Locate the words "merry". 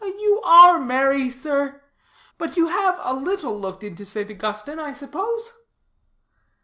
0.79-1.29